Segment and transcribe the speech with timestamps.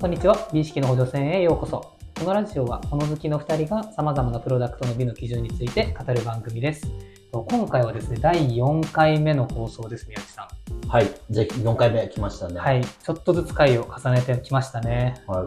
[0.00, 0.48] こんにちは。
[0.50, 1.94] 美意識の補助線へようこそ。
[2.18, 6.90] このラジオは、物好きの2人が様々なプロダクトの美の基準について語る番組です。
[7.30, 10.48] 今回はですね、第4回目の放送です、宮地さ
[10.84, 10.88] ん。
[10.88, 11.04] はい。
[11.28, 12.58] ぜひ4回目来ましたね。
[12.58, 12.82] はい。
[12.82, 15.22] ちょっとずつ回を重ねてきましたね。
[15.26, 15.46] はい。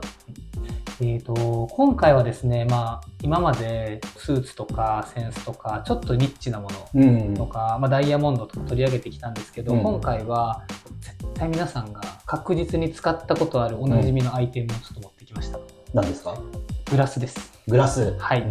[1.02, 10.64] えーと、今回はですね、まあ、今までスーツとかセンスとか、ちょっとニッチなものうんとか、まあ、ダイヤモンドとか取り上げてきたんですけど、うん今回は
[11.24, 15.60] 絶対皆さんが確実に使ったことあるおなじみのアイテムをちょっと持ってきました。
[15.94, 16.38] 何ですか？
[16.92, 17.52] グラスです。
[17.68, 18.16] グラス。
[18.20, 18.46] はい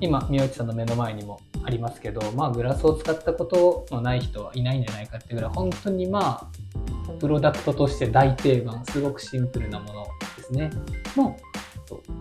[0.00, 6.50] 今、宮内さんの目の前にもありますけど、まあ、グラスを使ったことのない人はいないんじゃないかっていうぐらい、本当にま
[7.08, 10.70] あ、プロダクトとして大定番、すごくシンプルなものですね。
[11.16, 11.36] の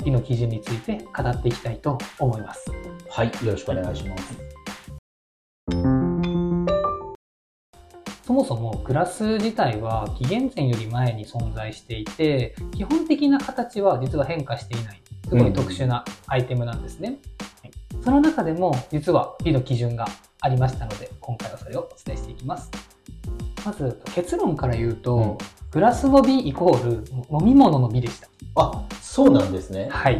[0.04, 2.66] 美の基準について語っていきたいと思います。
[3.10, 3.28] はい。
[3.28, 5.97] よろしくお願いします。
[8.28, 15.02] そもそもグラス自体は紀元前より前に存在していて基本的な形は実は変化していない。
[15.30, 17.20] すごい特殊なアイテムなんですね、
[17.62, 17.72] はい。
[18.04, 20.06] その中でも実は美の基準が
[20.42, 22.70] ありましたので今回はそれをお伝えしていきます。
[23.66, 25.38] まず結論から言うと、うん。
[25.72, 28.28] グラスの美イコール飲み物の美でした。
[28.56, 29.88] あ、そうなんですね。
[29.90, 30.20] はい。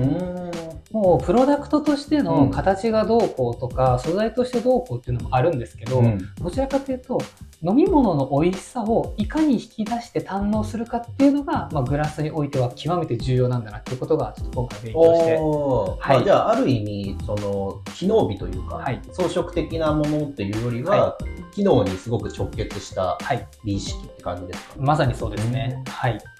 [0.92, 2.26] もうプロダクトとしてうん。
[2.26, 6.18] の形がどうこうとか、素材としてどうこうっていうのもあるんですけど、うん。
[6.42, 7.20] どちらかというと
[7.62, 16.18] 飲み物の美味しさをいかに引き出して堪能するかっていうのが、まあ、グラスにおいては極めて重要なんだなっていうことがちょっと今回勉強してはい。
[16.18, 19.02] まあじゃあある意味その機能美というか、はい。
[19.12, 21.18] 装飾的なものっていうよりは、は
[21.52, 23.48] 機能にすごく直結したはい。
[23.64, 26.14] 美意識って感じですか、まさにそうですね、はい。
[26.14, 26.37] うん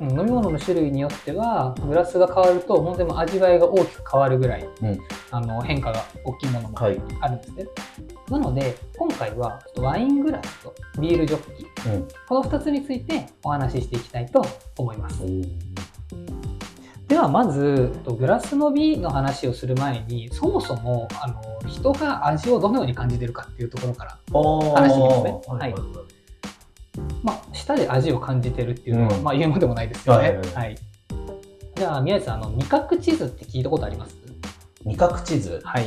[0.00, 4.98] 飲み物の種類によってはグラスが変わると本当に味わいが大きく変わるぐらい、うん。
[5.30, 7.00] あの変化が大きいものもはい。
[7.20, 7.66] あるんですね、
[8.28, 12.08] なので今回はちょっとワイングラスとビールジョッキうん。
[12.28, 14.44] この2つについてお話ししていきたいと
[14.78, 15.22] 思います。
[17.06, 25.40] ではまずえっとグラスの美の話をする前にそもそもあの人が味をどのように感じてるかっていうところから、話していきますね。
[25.46, 25.82] はいはい。
[25.82, 26.03] はい
[27.22, 29.22] まあ、舌で味を感じてるっていうのは、うん。
[29.22, 30.40] まあ、言うまでもないですよね。
[30.54, 30.76] はい
[31.76, 34.16] じゃあ宮地さんあの味覚地図って聞いたことあります？
[34.84, 35.60] 味覚地図？
[35.64, 35.86] はい、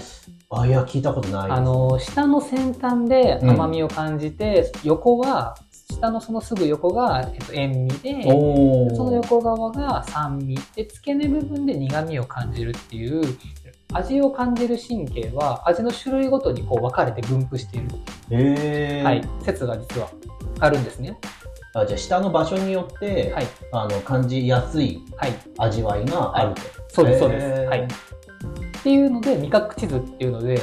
[0.49, 1.49] あ、いや、聞いたことない。
[1.49, 3.49] あの下の先端でうん。
[3.51, 5.55] 甘みを感じて、横は
[5.89, 13.23] 下のそのすぐ横が、えっと、塩味でその横側が酸味で付け根部分で苦味を感じるっていう
[13.93, 17.87] 味を感じる神経は味の種類ごとにこう分かれて分布している、
[18.31, 19.03] へー。
[19.03, 20.09] はい、説が実は
[20.59, 21.17] あるんですね。
[21.73, 26.61] あじゃあ下の場所によって、はい、あの感じやすいはい、味わいがあると。
[26.89, 27.47] そうですそうです。
[27.69, 27.87] はい、っ
[28.83, 30.59] ていうので味覚地図っていうので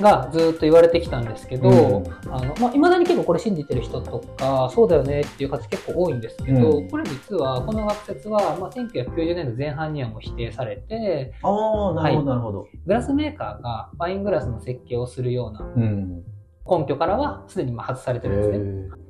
[0.00, 1.72] がずっと言われてきたんですけど、う
[2.02, 12.68] んあのまあ、未だに結構これ信じてる人とかそうだよねっていう方結構多いんですけど、うんこれ実はこの学説は、まあ、1990年度前半にはもう否定されてああ、なるほど、なるほど。
[12.86, 16.24] グラスメーカーがワイングラスの設計をするようなうん。
[16.68, 19.06] 根拠からはすでにまあ外されてへるんですね。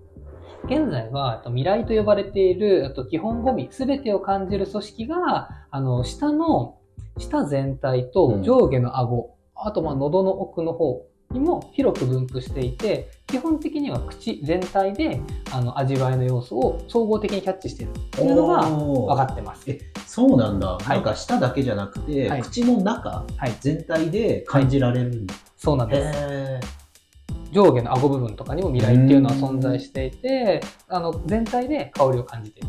[0.64, 6.78] 現在は、えっと未来と呼ばれている、えっと基本ゴミ、すべてを感じる組織が、あの、下の、
[7.18, 15.20] 舌全体と上下の顎、あと、まあ、喉の奥の方にも広く分布していて、基本的には口全体で、
[15.52, 19.70] あの、味わいの要素を総合的にキャッチしているっていうのが分分かってます。
[19.70, 23.54] えそうなんだ、いなんか舌だけじゃなくて、はい口の中はい。
[23.60, 25.34] 全体で感じられるんだ。
[25.56, 26.85] そうなんです。
[27.56, 32.68] へ上下の顎部分とかにも未来っていうのは存在していて、あの、全体で香りを感じている。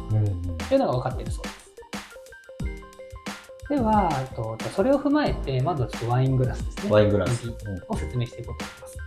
[0.69, 1.67] というのが分かっているそうです。
[3.69, 6.91] では、えっとそれを踏まえて、まずはちょっとワイングラスですね。
[6.91, 7.49] ワイングラス。
[7.89, 8.97] を説明していこうと思います。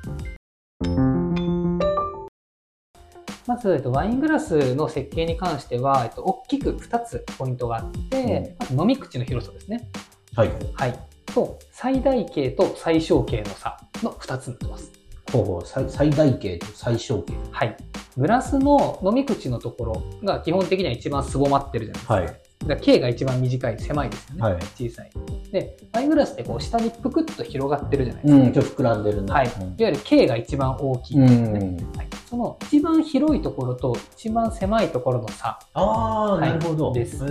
[3.47, 9.89] まず、えっと、ワイングラスの設計に関しては、えっと、大きく2つポイントがあって、まず飲み口の広さですね。
[10.37, 10.51] はい。
[10.75, 10.99] はい。
[11.35, 15.00] と、最大径と最小径の差の2つになってます。
[15.33, 17.35] ほうほう最最大径と最小径。
[17.51, 17.77] はい。
[18.17, 22.15] グラスの飲み口のところが基本的には一番すぼまってるじゃないですか。
[22.15, 24.43] はいだから径が一番短い、狭いですよね。
[24.43, 25.11] はい小さい。
[25.51, 28.43] で、ワイングラスってこう下にぷくっと広がってるじゃないですか。
[28.43, 29.35] うん、ちょっと膨らんでるな。
[29.35, 29.47] はい。
[29.47, 31.77] いわゆる径が一番大きいんですね。
[31.97, 35.59] はい、その一番広いところと一番狭いところの差。
[35.73, 36.93] ああ、はいなるほど。
[36.93, 37.25] です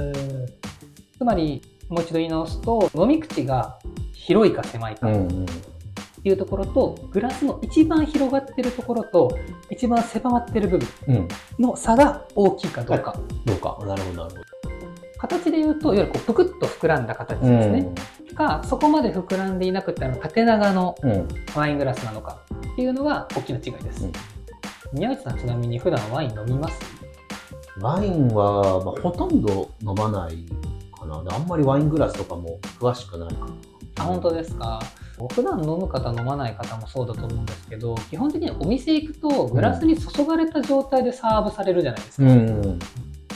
[1.16, 3.78] つまり、もう一度言い直すと、飲み口が
[4.14, 5.46] 広いか狭いかっうんうん。
[6.22, 9.38] ていうところと、グラスの一番広がってるところと、
[9.70, 11.28] 一番狭まってる部分うん。
[11.60, 13.16] の差が大きいかどうか。
[13.46, 13.78] どうか。
[13.86, 14.44] なるほど、なるほど。
[15.18, 17.90] 形で言うと、いわゆるこうぷくっと膨らんだ形ですね。
[18.36, 21.12] か、そこまで膨らんでいなくて、あの縦長のうん。
[21.12, 21.28] うん。
[21.56, 22.40] ワイングラスなのか
[22.72, 24.06] っていうのが大きな違いです。
[24.06, 24.12] うん
[24.92, 26.80] 宮内さんちなみに普段ワイン飲みます？
[27.80, 30.48] ワインは、まあ、ほとんど飲まない
[31.00, 31.24] かな。
[31.24, 33.52] であんまりワイングラスとかも詳しくないかな。
[34.00, 34.82] あ本当ですか？
[35.28, 42.80] 普段飲む方飲まない方もそうだと思うんですけど基本的にお店行くとグラスに注がれた状態でサーブされるじゃないですか、ん。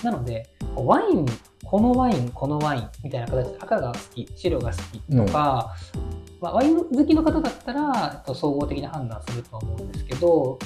[0.03, 1.25] なのでワイン
[1.65, 5.75] このワインこのワインみたいな形で赤が好き白が好きとか、
[6.39, 10.59] まあ、ワイン好きの方だったらえっと総合的に判断すると思うんですけど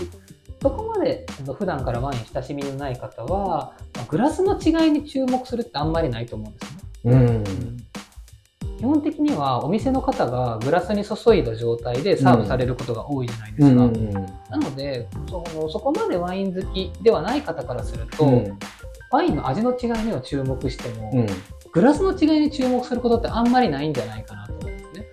[0.62, 6.88] そこまでえっと普段からワイン親しみのない方はまあグラスの違いに注目するってあんまりないと思うんですね。
[7.06, 7.87] うん。
[8.78, 13.84] 基本的にはお店の方がグラスに注いだ状態でサーブされることが多いじゃないですか。
[13.84, 14.14] うん。
[14.14, 18.60] なのでそのそこまでワイン好きではない方からすると、うん。
[19.12, 21.28] ワインの味の違いには注目しても、うん。
[21.72, 25.08] グラスの違いに注目することってあんまりないんじゃないかなと思うんですね。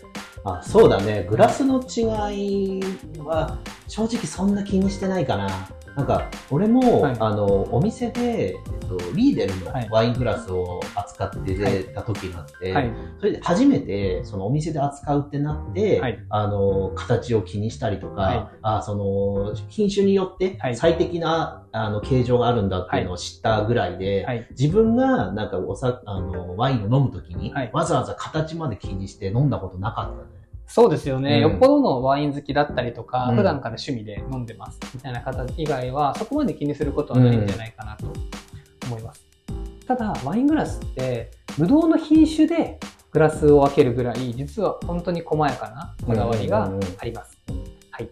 [0.44, 1.26] あ、そうだね。
[1.28, 2.80] グラスの違い
[3.18, 3.58] は、
[3.88, 5.48] 正直そんな気にしてないかな。
[5.96, 9.88] なんか、俺も、はいあの、お店で、と、リーデルのはい。
[9.90, 12.90] ワイングラスを扱って出た時があって、はい。
[13.18, 16.18] それで初めて、そのお店で扱うってなって、はい。
[16.28, 18.48] あの、形を気にしたりとか、はい。
[18.62, 20.76] あその、品種によってはい。
[20.76, 24.46] 最適な、あの、形状があるんだっていうのを知ったぐらいで、はい。
[24.50, 27.70] 自分がなんかおさ、あの、ワインを飲むときに、はい。
[27.72, 30.44] わざわざ形まで気にして飲んだことなかったね。
[30.66, 31.40] そうですよね、うん。
[31.52, 33.36] よっぽどのワイン好きだったりとか、うん。
[33.36, 38.06] 普段から趣味で飲んでますみたいな方以外は、そこまで気にすることはないんじゃないかなと
[38.86, 39.26] 思います。
[39.86, 42.78] ただ、ワイングラスって、ブドウの品種で
[43.12, 47.38] グラスを分けるぐらい、実は本当に細やかなこだわりがあります。
[47.90, 48.08] はい。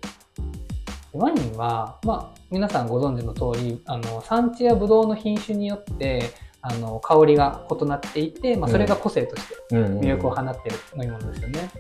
[1.13, 6.31] ワインは、まあ、皆さんご存知の通り、あの、産地やブドウの品種によって、
[6.63, 11.71] あの、香りが異なっていて、まあ、それが個性として魅魅力を放っている飲み物ですよね。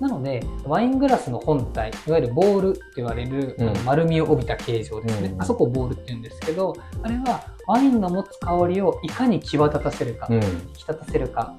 [0.00, 5.28] なので、ワイングラスの本体、いわゆるボールと言われる、うん丸みを帯びた形状ですね。
[5.28, 10.36] うんあそこをボールって言うんですけど、あれはワインの持つ香りをいかに際立たせるか、うん。
[10.36, 10.40] 引
[10.74, 11.54] き立たせるか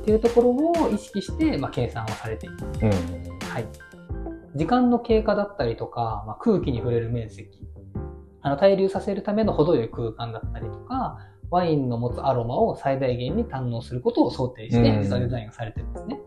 [0.00, 0.50] っていうところ
[0.84, 2.56] を意識して、まあ、計算をされている。
[2.82, 2.90] うん。
[3.48, 3.66] はい。
[4.56, 7.48] 時間の経過だったりとか、まあ、空気に触れる面積、
[8.42, 11.18] あの、滞留させるための程よい空間だったりとか、
[11.50, 16.20] ワインの持つアロマを最大限に堪能することを想定して、うん実はデザインがされてるんですね。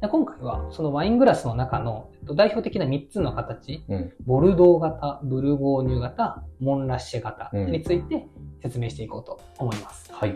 [0.00, 4.12] で今回は、そのワイングラスの中のえっと代表的な3つの形、うん。
[4.24, 8.26] ボルドー型、ブルゴーニュ型、モンラッシェ型うんについて
[8.62, 10.10] 説明していこうと思います。
[10.12, 10.34] はい。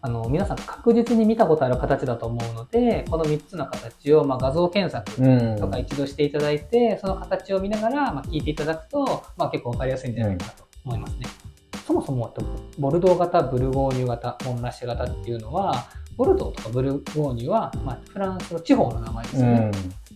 [0.00, 11.47] あの、皆さん確実に見たことある形だと思うので、この3つの形をまあ画像検索うんとか一度していただいて、その形を見ながら、まあ、聞いていただくと、まあ、結構わかりやすいんじゃないかなと思いますね。
[11.88, 15.86] そもそも、えっとボルドー型、ブルゴーニュ型、モンラッシェ型っていうのは、
[16.18, 19.70] ボルドーとかブルゴーニュは、まあ、フランスの地方の名前ですよね。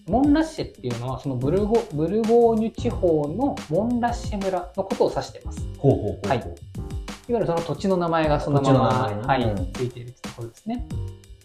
[0.07, 5.67] モンラッシェっていうのは、そのブルゴブルゴーニュ地方のモンラッシェ村のことを指しています。
[5.79, 6.29] ほうほうほうほう。
[6.29, 6.39] はい
[7.29, 8.79] いわゆるその土地の名前がそのまま、
[9.27, 10.87] はいついているところですね。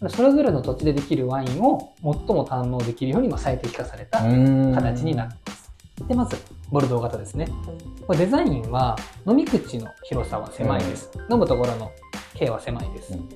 [0.08, 2.02] それぞれの土地でできるワインを最
[2.36, 5.57] も堪能できるようにまあ最適化された形になっています。
[6.06, 6.36] で、まず、
[6.70, 7.48] ボルドー型ですね。
[8.06, 8.96] これデザインは、
[9.26, 11.10] 飲み口の広さは狭いです。
[11.30, 11.90] 飲むところの
[12.34, 13.12] 径は狭いです。
[13.12, 13.28] うん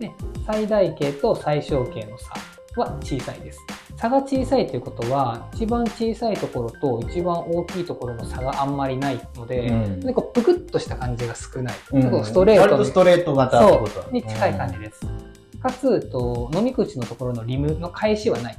[0.00, 0.10] で、
[0.46, 2.32] 最大径と最小径の差
[2.80, 3.60] は小さいです。
[3.96, 11.74] 差が小さいということは、一番小さいところと一番大きいところの差があんまりないので、うんでこうぷくっとした感じが少ない。
[11.92, 13.60] うんストレートストレート型
[14.10, 15.00] に近い感じです。
[15.62, 18.56] かつと、飲み口のところのリムの返しはない。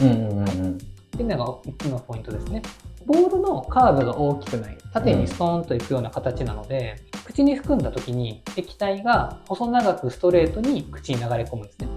[0.00, 0.72] うんうんうんうん。
[0.74, 0.76] っ
[1.10, 2.62] ていうのが3つのポイントですね。
[3.08, 11.88] ボールのカーブが大きくない、縦にストーンといくような形なので、口に含んだ時に液体が細長くストレートに口に流れ込むんですね。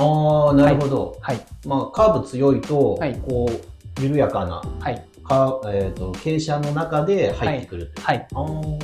[0.00, 1.16] ああ、なるほど。
[1.20, 1.40] はい。
[1.64, 5.04] まあ、カーブ強いと、はいこう、緩やかな、はい。
[5.22, 7.92] かえっ、と、傾斜の中で入ってくる。
[8.02, 8.26] はい。
[8.34, 8.78] あー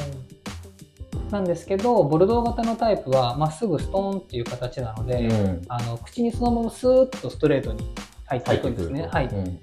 [1.33, 7.85] なんですけど、ボルドー型のタイプはまっすぐストーンっていう形なので、うんあの口にそのままスーッとストレートに
[8.26, 9.09] 入っていくんですね。
[9.11, 9.26] はい。
[9.26, 9.61] うん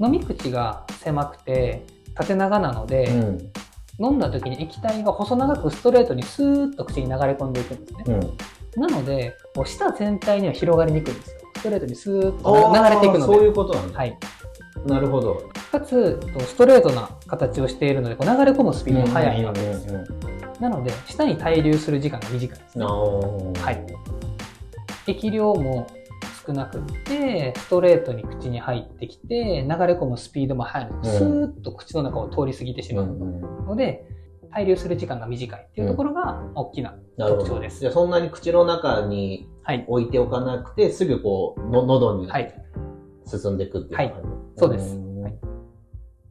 [0.00, 3.52] 飲み口が狭くて縦長なので、うん
[4.02, 8.04] 飲んだ時に液体が細長くストレートにスーッと口に流れ込んでいくんですね。
[8.06, 8.36] うん
[8.76, 11.40] なので、こう舌全体には広がりにくいんですよ。
[11.56, 13.34] ストレートにスーッあとー流れていくので。
[13.34, 13.98] そういうことなんだ。
[13.98, 14.18] はい。
[14.86, 15.42] なるほど。
[15.72, 20.00] かつ、ストレートな形をしているので、こう流れ込むスピードが速いわけですよ。
[20.60, 22.84] なので、舌に滞留する時間が短いですね。
[22.84, 23.86] はい。
[25.08, 25.88] 液量も
[26.50, 34.04] 少なくって、ストレートに口に入ってきて、流れ込むスピードも速いので、うんスーッと口の中を通り過ぎてしまうので、
[34.52, 36.96] 滞留する時間が短いっていうところが大きな。
[37.18, 39.84] 特徴ですじゃあそんなに口の中にはい。
[39.86, 42.54] 置いておかなくて、すぐこう、の喉にはい。
[43.26, 44.28] 進んでいくっていう感じ。
[44.56, 45.09] そうですんはい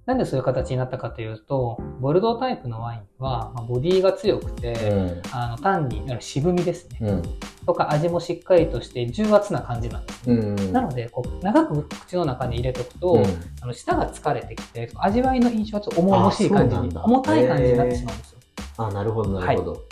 [0.09, 5.21] なんでそういう形になったかというと、ボルドータイプのワインは、まあボディが強くて、うん。
[5.31, 6.97] あの単に渋みですね。
[7.01, 7.21] うん。
[7.67, 10.31] とか味もしっかりとして重圧な感じなんです。
[10.31, 13.23] うんなので、こう長く口の中に入れとくと、うん。
[13.61, 18.39] あの舌が疲れてきて、味わいの印象はちょっと重々しい感じに、重たい感じになってしまうんですよ。
[18.77, 19.83] あなるほどなるほど、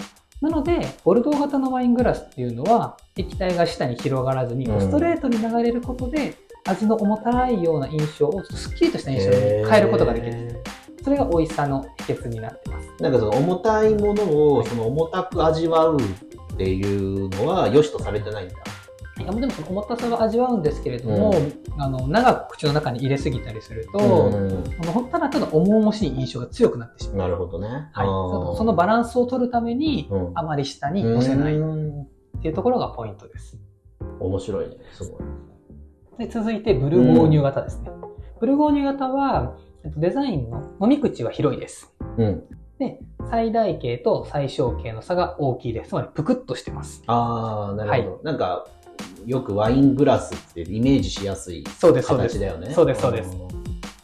[0.41, 6.33] なので、ボルドー型のワイングラスっていうのは、液体が舌に広がらずに、ストレートに流れることで、
[6.67, 9.37] 味の重たいような印象をちょっとすっきりとした印象に
[9.69, 10.33] 変えることができる。
[10.33, 10.63] る
[11.03, 12.89] それが美味しさの秘訣になってます。
[13.01, 18.55] なんかその重たいものをその重たく味わうっていうのは良しとされてないんだ？
[19.19, 21.33] いやでもその重たさは味わうんですけれども、う
[21.79, 24.63] あの長く口の中に入れすぎたりすると、うん。
[24.79, 27.17] あのただただ重々しい印象が強くなってしまう。
[27.17, 30.31] なるほどね、はい、そそのバランスを取るために、うん。
[30.35, 32.07] あまり下に乗せないっうん
[32.41, 33.57] ていうところがポイントです。
[34.19, 34.75] 面白いね。
[34.93, 35.21] すごい
[36.17, 37.91] で続いて、ブルゴーニュ型ですね。
[38.39, 41.93] ブルゴーニュ型は、えっとデザインの飲み口は広いです。
[42.17, 42.43] うん
[42.79, 42.99] で、
[43.31, 45.89] 最大径と最小径の差が大きいです。
[45.89, 47.03] つまり、ぷくっとしてます。
[47.07, 48.67] ああなるほど、なんか
[49.25, 52.39] よくワイングラスってイメージしやすいそうです、そうです。
[52.39, 53.41] 形だよねそうですそうですん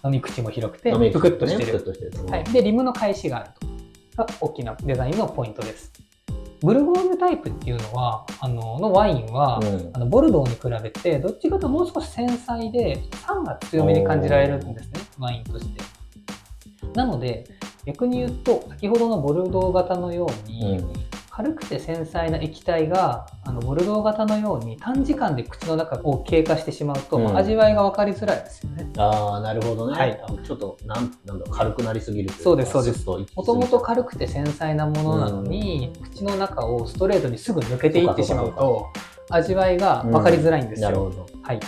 [0.06, 1.74] 飲み口も広くて、飲み口ぷくっとしてる。
[1.74, 2.44] ねぷくっとしてるはい。
[2.46, 3.74] で、リムの返しがあると。
[4.18, 5.92] が大きなデザインのポイントです。
[6.64, 9.90] ブルゴーニュタイプっていうのは、あの、のワインは、うん。
[9.94, 15.82] あのボルドーに比べて、どっちかともう少し繊細で、酸が強めに感じられるんですね、ワインとして。
[16.96, 17.44] なので、
[17.86, 20.94] 逆に言うと、先ほどのボルドー型のように、うん
[21.36, 27.36] 軽くて繊細な液体が、あのボルドー型のように短時間で口の中を経過してしまうと、うん。
[27.36, 28.88] 味わいが分かりづらいですよね。
[28.98, 30.24] ああなるほどね、はい。
[30.44, 33.04] ちょっとなんなんだろう軽くなりすぎるそうですそうです。
[33.08, 38.90] もともと軽くて繊細なものなのに、口の中をストレートにすぐ抜けていってしまうと、
[39.32, 40.90] 味わいが分かりづらいんですよ。
[40.90, 41.26] なるほど。
[41.42, 41.60] はい。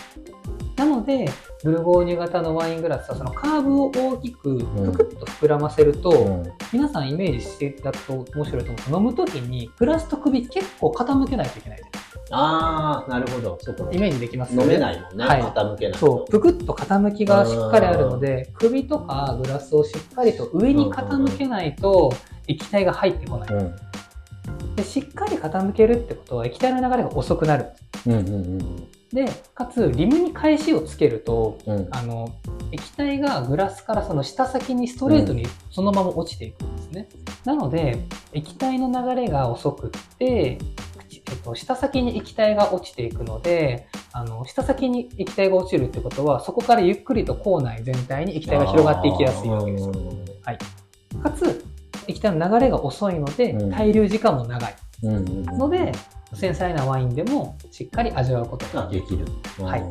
[0.75, 1.29] なので、
[1.63, 6.53] ブルゴーニュ型のワイングラスはそのカーブを大きくぷくっと膨らませると、うん。
[6.74, 11.86] 皆さんイメージしていただくと面白いと思うんです飲む時にグラスと首結構傾けないといけないじ
[12.32, 13.58] ああなるほど。
[13.62, 15.41] そイメージできます飲めいないもんね、はい。
[15.44, 16.00] 傾けないと。
[16.00, 16.32] そう。
[16.32, 22.12] ぷくっと傾きがしっかりあるので首とかグラスをしっかりと上に傾けないと
[22.48, 23.53] 液体が入ってこない。
[23.53, 23.75] うん。
[24.75, 27.67] でしっかり傾けるってことは液体の流れが遅くなる。
[28.08, 31.88] うんうんうんでかつリムに返しをつけるとうん。
[31.91, 32.36] あの
[32.72, 37.07] 液体がグラスからその下先にストレートにそのまま落ちていくんですね。
[37.45, 37.98] なので
[38.34, 40.57] 液体の流れが遅くって
[40.98, 49.86] 口えっと、下先に液体が落ちていくのであの下先に液体が落ちるってことはそこからゆっくりと口内全体に液体が広がっていきやすいわけです。
[49.86, 49.93] よ。
[51.24, 51.65] かつ
[52.07, 53.74] 液体の流れが遅いのでうん。
[53.74, 54.75] 滞留時間も長い。
[55.03, 55.57] うんうんうん。
[55.57, 55.93] ので
[56.35, 58.65] 繊細なワインでもしっかり味わうこと。
[58.75, 59.25] がができる。
[59.59, 59.83] はい。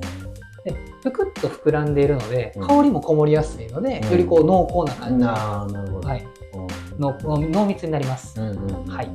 [0.64, 2.66] でぷくっと膨らんでいるのでうん。
[2.66, 4.10] 香りもこもりやすいので、うん。
[4.10, 7.52] よりこう濃厚な感じ、なるほど、はい、うん。
[7.52, 9.10] 濃密になります、うんうんうんはい。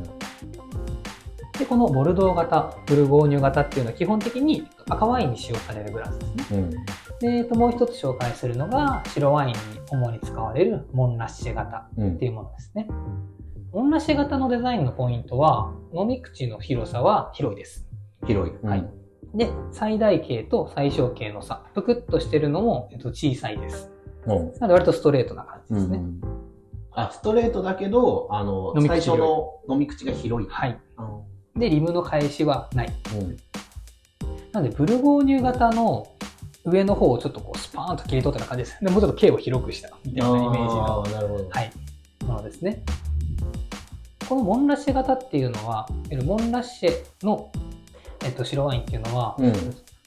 [1.57, 6.59] でこのボルドー型ブルゴーニュ型っていうのは基本的に赤ワインに使用されるグラスですね。
[6.59, 6.69] うん。
[7.19, 9.59] で、ともう一つ紹介するのが白ワインに
[9.89, 12.86] 主に使われるモンラッシェ型うんっていうものですね。
[12.88, 13.38] モン
[13.74, 17.88] ラッシェ型のデザインのポイントは飲み口の広さは広いです。
[18.26, 18.90] 広い、はい。
[19.36, 21.64] で最大径と最小径の差。
[21.76, 23.92] ぷくっとしてるのも、えっと、小さいです。
[24.26, 24.34] う。
[24.34, 25.98] んなので割とストレートな感じですね。
[25.98, 26.22] うん
[26.92, 30.80] あストレートだけどあの最初の飲み口が広い、はい。
[30.98, 31.60] うん。
[31.60, 32.94] で、リムの返しはない。
[33.14, 33.38] うん。
[34.52, 36.08] なので、ブルゴーニュ型の
[36.66, 38.84] 上の方をちょっとこうスパーンと切り取ったような感じです。
[38.84, 41.72] でもうちょっと径を広くしたみたいなイメージの、なるほど、はい、
[42.26, 42.84] ものですね。
[44.29, 45.88] このモンラッシェ型っていうのは、
[46.24, 46.91] モンラッシェ
[47.24, 47.51] の、
[48.24, 49.53] えっと、白ワインっていうのは、うん。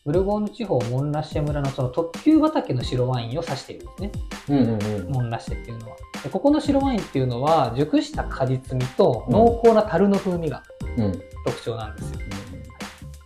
[0.05, 4.13] ブルゴーニュ地方モンラッシェ村のその特級畑の白ワインを指しているんですね。
[4.49, 5.13] うんうんうん。
[5.13, 5.97] モンラッシェっていうのは。
[6.23, 10.63] でここの白ワインっていうのは、熟した果実味と濃厚な樽の風味が
[10.97, 11.13] うん。
[11.45, 12.19] 特徴なんですよ。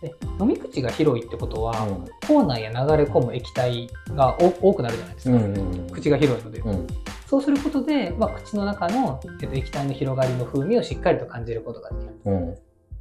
[0.01, 2.05] で飲み口が広いってことは、うん。
[2.27, 5.89] 口内へ流れ込む液体が多多くなるじゃないですか、うんうん。
[5.91, 6.87] 口が広いので、うん
[7.27, 12.15] そうすることで、まあ、口の中の、えっと、液体の広がりの風味をしっかりと感じることができる。
[12.25, 12.57] うん。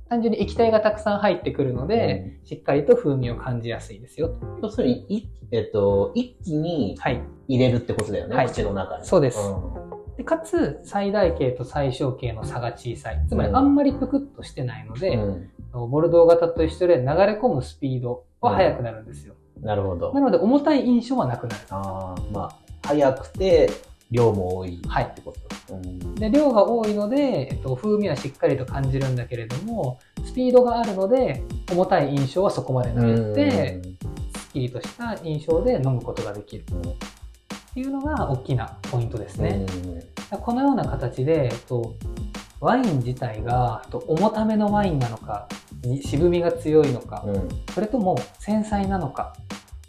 [0.09, 7.21] 単純に液体がたくさん入ってくるので、しっかりと風味を感じやすいですよ要するにい、えっと、一気にはい。
[7.49, 8.47] 入れるってことだよね、はい。
[8.49, 9.07] 口の中に。
[9.07, 9.39] そうです。
[9.39, 10.17] ん。
[10.17, 13.25] でかつ最大径と最小径の差が小さい。
[13.29, 13.57] つまりうん。
[13.57, 15.51] あんまりぷくっとしてないので、うん。
[15.89, 20.13] ボルドー型と一緒で流れ込むスピードは速くなるんですよ、なるほど。
[20.13, 21.63] なので重たい印象はなくなる。
[21.71, 23.71] ああまあ早くて
[24.11, 25.05] 量も多いはい。
[25.05, 25.33] ってこ
[25.69, 26.15] と、うん。
[26.15, 36.65] で量が多いので、えっと、風味はしっかりと感じるんだけれどもスピードがあるので重たい印象はそこまでなくて、すっきりとした印象で飲むことができる。
[36.65, 39.67] っていうのが大きなポイントですね。
[40.31, 40.39] うん。
[40.39, 41.95] このような形で、えっと、
[42.59, 45.47] ワイン自体がえっと重ためのワインなのか、
[45.83, 47.49] に渋みが強いのか、うん。
[47.75, 49.35] それとも繊細なのか、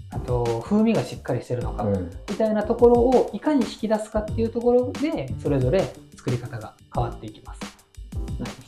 [0.10, 7.60] あと風味がしっかりしてるのか、うんみたいなところをいかに引き出すかっていうところで、それぞれ作り方が変わっていきます。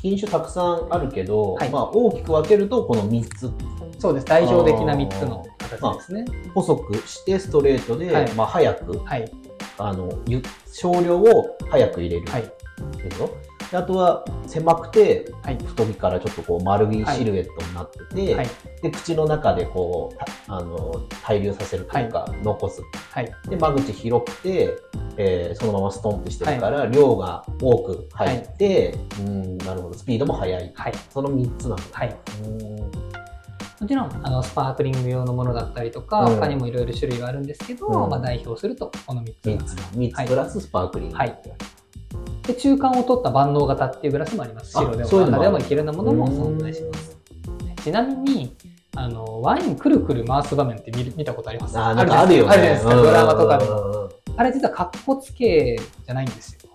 [0.02, 3.52] 品種たくさんあるけど、はいまあ、大きく分けるとこの3つ
[4.00, 4.26] そうです。
[4.26, 6.26] 代表的な3つの形ですね。
[6.56, 9.32] 細くしてストレートで、はいまあ、早くはい。
[9.78, 10.42] あのゆ
[10.72, 12.52] 少量を早く入れるはい。
[12.98, 15.58] でしょであとは狭くてはい。
[15.58, 18.48] 太着からちょっとこう丸いシルエットになってて、はい。
[18.82, 22.82] で口の中でこうたあの滞留させるというか、残す。
[23.12, 23.32] はい。
[23.48, 24.78] で間口広くて、
[25.18, 29.94] えーそのままストンってしてるから、量が多く入って、うんなるほど。
[29.94, 30.72] スピードも速い。
[30.74, 30.94] はい。
[31.10, 31.84] その3つなんだ。
[31.92, 32.18] はい。
[32.44, 32.60] うん。
[33.82, 36.36] もちろん、あの、スパークリング用のものだったりとか、うん。
[36.36, 38.10] 他にもいろいろ種類はあるんですけど、うん。
[38.10, 41.40] まあ、代表すると、この3つ3つ三つプラススパークリング、はい
[42.44, 44.78] で、中間を取った万能型っていうグラスもあります。
[44.78, 47.18] あ白でも赤でもいけるようなものも存在します。
[47.84, 48.56] ちなみに、
[48.96, 51.78] あの、ワインくるくる回す場面って見る見たことあります？
[51.78, 52.16] ああるよね。
[52.16, 53.72] あるじゃないですか、ドラマとかでも。
[53.72, 56.70] もあれ実はカッコつけじゃないんですよ。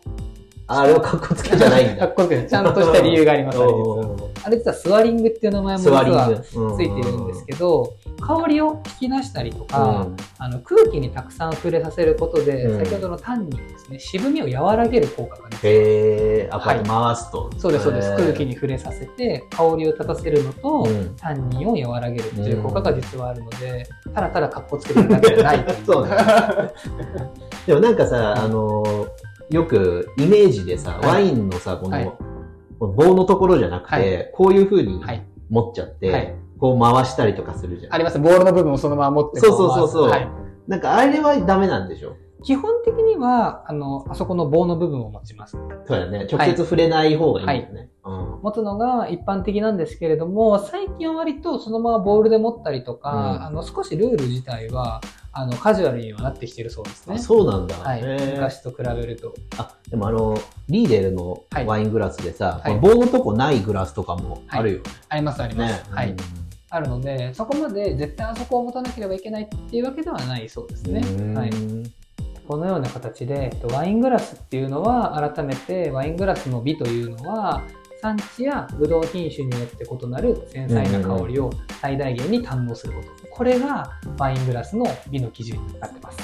[0.67, 2.07] あれはかっこつけじゃないんだ。
[2.09, 4.24] カッコつけちゃんとした理由があります、あれ実は。
[4.45, 6.43] あれ実はスワリングっていう名前も実はグ。
[6.77, 10.17] ついてるんですけど、香りを引き出したりとうか、ん。
[10.39, 12.85] あの空気にたくさん触れさせることで、うん。
[12.85, 18.11] 先ほどのタンニンですね、渋みを和らげる効果が出てへえあこうやって回すと、そうです、そうです。
[18.17, 21.17] 空気に触れさせて、香りを立たせるのと、うん。
[21.17, 25.65] タンニンを和らげるっていう効果が実はあるので、ただただ格好つけてるだけじゃない。
[25.65, 25.85] という。
[25.87, 26.73] そうだ
[27.67, 29.09] でもなんかさ、あのー
[29.51, 31.07] よくイメージでさ、はい。
[31.07, 32.13] ワインのさ、この、はい
[32.79, 35.27] この棒のところじゃなくて、はいこういう風にはい。
[35.51, 37.95] 持っちゃって、はいこう回したりとかするじゃん。
[37.95, 38.19] あります。
[38.19, 40.29] ボールの部分をそのまま持ってそうそうそうそうはい。
[40.67, 42.17] なんかあれはダメなんでしょ？
[42.43, 45.57] 基本的には、あの、あそこの棒の部分を持ちます。
[45.87, 46.27] そうだね。
[46.31, 47.91] 直接触れない方がいいんだよね。
[48.05, 55.01] 持つのが一般的なんですけれども、最近は割とそのままボールで持ったりとか、うんあの、少しルール自体は、
[55.33, 57.15] あの、カジュアルにはなってきてるそうですうん。
[57.15, 57.23] ねあ。
[57.23, 57.75] そうなんだ。
[57.77, 58.03] はい。
[58.03, 59.35] 昔と比べると。
[59.59, 60.39] あ、でもあの、
[60.69, 64.81] リーデルのはいワイングラスでさ、はい棒のとこないグラスとかもあるよ。
[65.09, 65.73] あります、あります。
[65.73, 65.83] ね。
[65.91, 66.11] はい。
[66.11, 66.17] うん
[66.75, 71.03] あるので、そこまで絶対あそこを持たなければいけないっていうわけではないそうですね。
[71.07, 71.51] うんはい。
[72.49, 77.63] このような形で、えっとワイングラスっていうのは、改めてワイングラスの美というのは、
[78.05, 83.09] 産地やブドウ品種によって異なる繊細な香りを最大限に堪能すること。
[83.31, 86.19] これがワイングラスの美の基準になってます。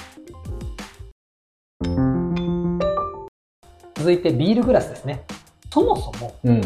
[3.95, 5.25] 続いてビールグラスですね。
[5.73, 6.61] そもそも、うん。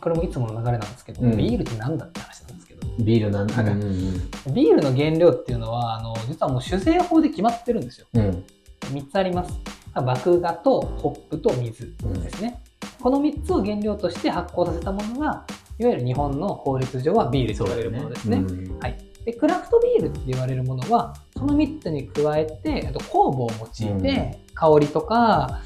[0.00, 3.54] これもいつもの流れなんですけど、うんビールって何だって話なんですけど、ビールなんだ。
[3.54, 8.08] はいうんビールの原料っていうのは、あの、実はもう酒税法で決まってるんですよ。
[8.14, 8.20] うん。
[8.20, 8.44] うん。
[8.86, 9.52] 3つあります。
[9.94, 12.60] 麦芽とホップと水ですね。
[13.00, 15.46] この3つを原料として発酵させたものが、
[15.78, 18.38] いわゆる日本の法律上はビールと言われるものですね。
[18.38, 25.62] うんはいでクラフトビールって言われるものは、その3つに加えて、あと酵母を用いて、香りとか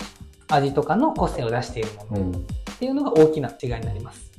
[0.49, 2.33] 味とかの個性を出しているものうん。
[2.33, 2.41] っ
[2.79, 4.33] ていうのが大きな違いになります。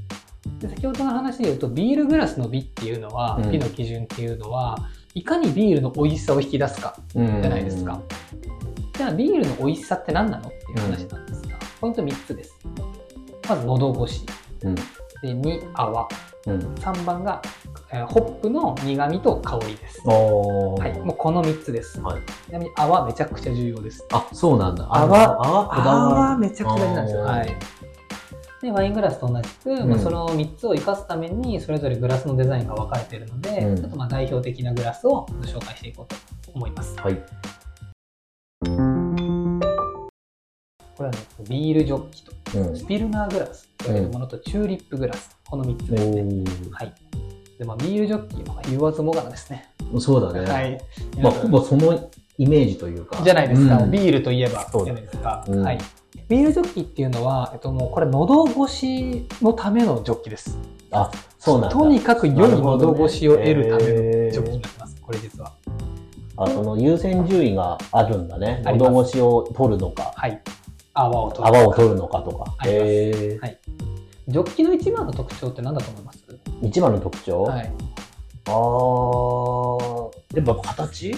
[0.59, 7.41] で先ほどの話で言うと、ビールグラスの美っていうのは、うん美の基準っていうのは、いかにビールの美味しさを引き出すかうん。
[7.43, 8.01] じゃないですか。
[8.97, 11.40] じゃあビールの美味しさって何なのっていう話なんですが、
[11.81, 12.55] ポイント3つです。
[13.49, 14.25] まず喉越し。
[14.63, 14.75] うん。
[14.75, 14.83] で
[15.23, 16.07] 2、泡。
[16.47, 16.59] うん。
[16.75, 17.41] 3番が、
[17.91, 20.01] えーホップの苦味と香りです。
[20.07, 21.99] はい、もうこの3つです。
[21.99, 24.05] はいちなみに泡めちゃくちゃ重要です。
[24.11, 24.87] あ、そうなんだ。
[24.89, 25.17] 泡？
[25.17, 27.21] 泡泡めちゃくちゃ大事なんですよ。
[27.23, 27.57] はい。
[28.61, 36.05] で、ワイングラスと同じく、うんまあ、その3つを生かすために、それぞれグラスのデザインが分かれているので、うんちょっとまあ代表的なグラスを紹介していこう
[36.45, 36.95] と思います。
[36.99, 37.21] はい。
[41.01, 42.77] これはね、ビールジョッキと、うん。
[42.77, 46.43] スピルナーグラスと言われるものと、チューリップグラス、この3つですね。
[46.71, 46.93] はい。
[47.57, 49.67] で、まあ、ビールジョッキは言わずもがなですね。
[49.99, 50.47] そうだね。
[50.47, 50.79] はい。
[51.19, 53.19] まあ、ほぼそのイメージというか。
[53.23, 53.77] じゃないですか。
[53.77, 55.43] うんビールといえば、じゃないですか。
[55.47, 55.79] うんはい。
[56.29, 60.55] ビールジョッキっていうのは、えっと、もうこれ喉越しのためのジョッキです。
[60.91, 61.09] あ、
[61.39, 61.75] そうなんだ。
[61.75, 65.01] とにかく良い喉越しを得るためのジョッキになってます。
[65.01, 65.51] これ実は。
[66.37, 68.61] あ、その優先順位があるんだね。
[68.65, 70.39] 喉越しを取るのか、はい。
[70.93, 71.57] 泡を取る。
[71.57, 72.55] 泡を取るのかとか。
[72.57, 73.59] ありますへはい
[74.27, 76.19] ジョッキの一番の特徴って何だと思います？
[76.29, 77.73] ー一番の特徴、はい。
[78.45, 81.15] あー、やっぱ形？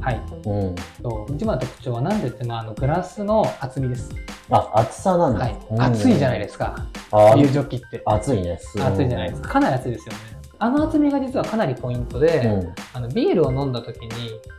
[0.00, 0.20] はい。
[0.44, 0.74] うん。
[1.02, 4.10] そう一番の特徴は何でってのは、あの、グラスの厚みです。
[4.50, 5.40] あ、厚さなんだ。
[5.40, 5.58] はい。
[5.70, 6.86] うん熱いじゃないですか。
[7.10, 8.02] あビールジョッキって。
[8.04, 8.58] 熱いね。
[8.60, 9.48] すご熱いじゃないですか。
[9.48, 10.18] かなり熱いですよね。
[10.62, 12.74] あの厚みが実はかなりポイントで、うん。
[12.94, 14.08] あのビールを飲んだ時に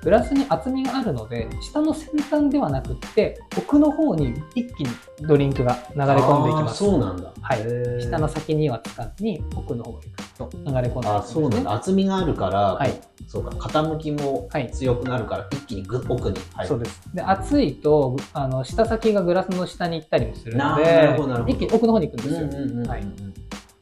[0.04, 4.90] グラスに厚みがあるので下の先端ではなくって奥の方に一気に
[5.22, 6.84] ドリンクが流れ込んでいきます。
[6.84, 7.32] そうなんだ。
[7.42, 8.02] はい。
[8.02, 9.98] 下の先にはつかずに奥の方に
[10.38, 11.74] と流れ込んでいきあます、ね、そうなんだ。
[11.74, 13.00] 厚みがあるから、はい。
[13.28, 14.70] そうか、傾きもはい。
[14.72, 16.40] 強くなるから、一気にぐ奥に。
[16.54, 16.68] 入る。
[16.68, 17.02] そうです。
[17.14, 21.16] で熱いとあの下先がグラスの下に行ったりもするのなで
[21.48, 22.88] 一気に奥の方に行くんですよ、うんうんうんうん。
[22.88, 23.33] はい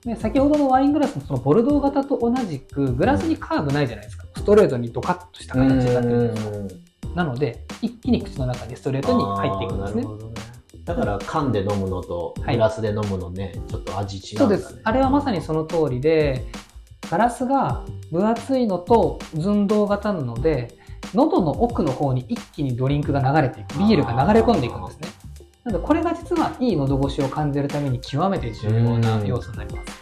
[0.06, 4.26] で先ほどのワイングラスのそのボルドー型と同じくグラスにカーブないじゃないですか。
[4.36, 6.82] ストレートにドカッとした形になってるんです
[7.16, 10.04] なので一気に口の中にストレートに入っていくんですね。
[10.04, 10.34] あーなるほどね。
[10.84, 12.56] だから缶で飲むのとはい。
[12.56, 14.58] グラスで飲むのね、ちょっと味違うんだね。
[14.58, 14.82] そうです。
[14.84, 16.48] あれはまさにその通りで、
[17.10, 20.76] ガラスが分厚いのと寸胴型なので、
[21.14, 25.10] 喉の奥の方に一気にドリンクが流れていく、ビールが流れ込んでいくんですね。
[25.64, 30.02] なので、これが実はいい喉越しを感じるために極めて重要な要素になります。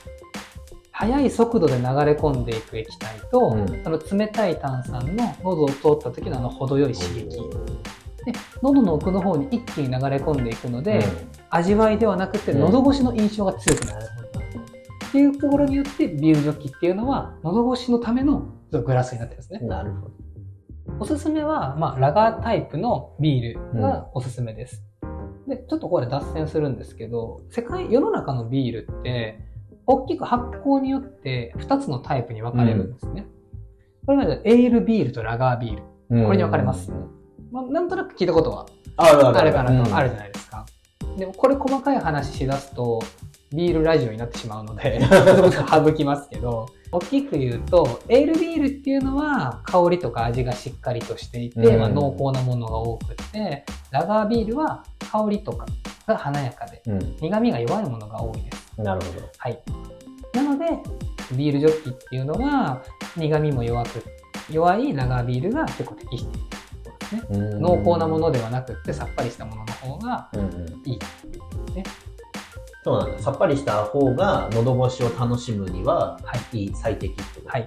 [0.92, 7.40] 速い速度で流れ込んでいく液体と、うんその冷たい炭酸の喉を通った時のあの程よい刺激。
[8.62, 11.04] 喉の奥の方に一気に流れ込んでいくので、
[11.50, 14.06] 味わいではなくてうん喉越しの印象が強くなる。
[15.10, 19.60] っていうところによってビールジョッキっていうのは喉越しのためのグラスになってるんですね。
[19.62, 20.14] なるほど。
[21.00, 24.84] おすすめは、まあ、ラガータイプのビールがおすすめです。
[25.50, 29.40] で、ちょっとこれ脱線するんですけど、世界、世の中のビールって、
[29.86, 33.26] 大きく発酵によって2つのタイプに分かれるんですね。
[34.06, 35.82] これまでエールビールとラガービール。
[36.26, 37.20] これに分かれますうん
[37.52, 40.66] まあ、なんとなく聞いたことはあるかなうんとあるじゃないですか。
[41.18, 43.02] でもこれ細かい話しだすと
[43.54, 45.02] ビールラジオになってしまうので
[45.70, 55.66] 省きますけど大きく言うとエールビールっていうのは香りとか味がしっかりとしていて、うんまあ、濃厚なものが多くてラガービールは香りとか
[56.08, 58.82] が華やかでうん苦味が弱いものが多いです。
[58.82, 59.28] なるほど。
[59.38, 59.60] はい、
[60.34, 60.66] なので
[61.34, 62.82] ビールジョッキっていうのは
[63.18, 64.04] 苦味も弱く
[64.50, 66.50] 弱いラガービールが結構適している
[67.00, 67.22] ですね。
[67.30, 70.30] うん濃厚なものではなくってさっぱりしたものの方が
[70.86, 71.00] いい。
[72.84, 73.20] そうなんだ。
[73.20, 76.58] さっぱりした方が喉越しを楽しむにははい。
[76.60, 77.50] いい、最適ってこと？
[77.50, 77.66] はい。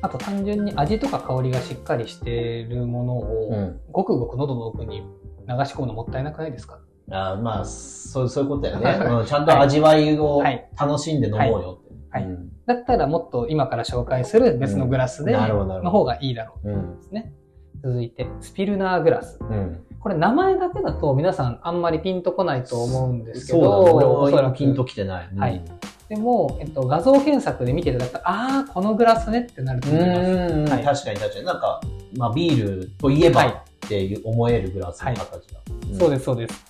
[0.00, 3.80] あと単純に味とか香りがしっかりしてるものを、うん。
[3.90, 5.04] ごくごく喉の奥に流
[5.64, 6.78] し込むのもったいなくないですか？
[7.10, 8.84] あーまあ、そうそういうことだよね。
[8.86, 11.94] は いうんちゃんと味わいをはい楽しんで飲もうよって。
[12.10, 16.96] はいうんだったらもっと今から紹介する別のグラスで、の方がいいだろううん。
[16.98, 17.32] ですね。
[17.82, 19.38] 続いて、スピルナーグラス。
[19.40, 19.84] うん。
[20.00, 24.54] これ名前だけだと皆さんあんまりピンとこないと思うんですけそうど、だね。
[24.56, 25.28] ピンときてない。
[25.32, 25.62] うんはい。
[26.08, 30.54] でも、えっと、画像検索で見ていただいたら、ああ、このグラスねってなるとう思います。
[30.56, 31.44] ん、はい確かに確かに。
[31.44, 31.80] なんか、
[32.16, 35.60] まあ、ビールといえばはいって思えるグラスの形だ。
[35.98, 36.10] そうす。
[36.10, 36.64] です、そうです。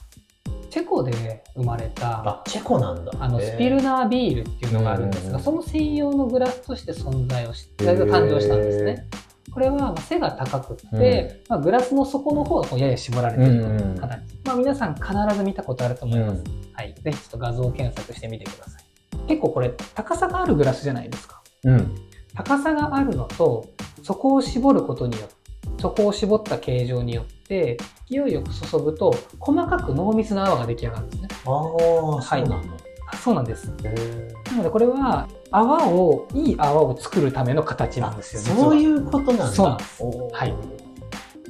[0.71, 3.13] チェコで生まれた、あ、チェコなんだ。
[3.19, 9.07] あの、スピルナービールっていうのがあるんですが、うんその専用のグラスとして存在をして、誕生したんですね。
[9.53, 14.23] これはまあ背が高くって、まあ、グラスの底の方がこうやや絞られているうん形。
[14.45, 15.07] まあ、皆さん必
[15.37, 16.43] ず見たことあると思います。
[16.43, 16.95] うんはい。
[16.95, 18.85] ぜひちょっと画像検索してみてください。
[19.27, 21.43] 結構これ、高さがあるグラスじゃないですか。
[21.65, 21.95] うん。
[22.35, 23.67] 高さがあるのと、
[24.05, 25.35] 底を絞ることによって、
[25.83, 31.29] 底を絞った形状によって、勢いよく注ぐと、細かく濃密な泡が出来上がるんですね。
[31.47, 32.63] ああ、そうなの。
[33.11, 33.73] あそうなんです。
[33.83, 38.43] へなのでこれは泡をいい泡を作るための形なんですよ。
[38.43, 39.79] 実はそういうことなんだ。
[40.33, 40.55] はい。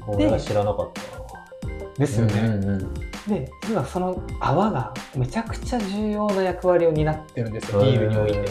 [0.01, 2.41] これは知らなかったですよね。
[2.41, 2.95] うんうんうん
[3.29, 8.43] で実はその泡がめちゃくちゃ重要な役割を担ってるんですよビールにおいて。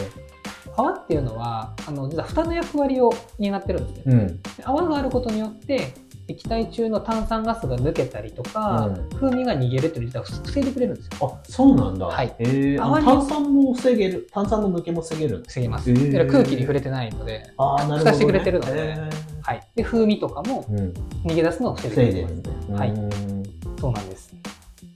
[0.75, 4.15] 泡っていうのはあの実は蓋の役割を担ってるんですね。
[4.15, 4.27] うん。
[4.27, 5.93] で泡があることによって
[6.29, 11.39] 液体中の炭酸ガスが抜けたりとか、うん風味が逃げるっていうのを実は防いでくれるんですよ。
[11.41, 12.05] あ、そうなんだ。
[12.05, 12.77] はいへえ。
[12.79, 14.27] あ泡に炭酸も防げる。
[14.31, 15.43] 炭酸の抜けも防げる。
[15.47, 15.89] 防ぎます。
[15.89, 18.11] へー空気に触れてないので、ああ、なるほど、ね。
[18.11, 19.11] 蓋してくれてるのでへー
[19.41, 20.93] はい、で風味とかもうん。
[21.25, 22.15] 逃げ出すのを防いでくれます。
[22.15, 22.77] でるんだ。
[22.77, 23.43] はいうん
[23.79, 24.33] そうなんです。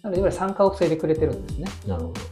[0.04, 1.67] なので、いわゆる酸化を防いでくれてるんですね。
[1.88, 2.32] なるほど。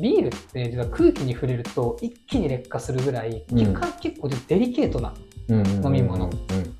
[0.00, 5.14] ビールって実は空気に触れると一気に劣化するぐらい、うん結構デリケートな
[5.48, 6.30] 飲飲み物